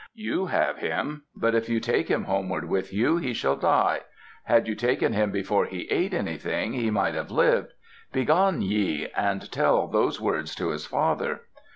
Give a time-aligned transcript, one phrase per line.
[0.15, 3.99] "You have him; but if you take him homeward with you, he shall die.
[4.45, 7.73] Had you taken him before he ate anything, he might have lived.
[8.11, 11.41] Begone ye, and tell those words to his father."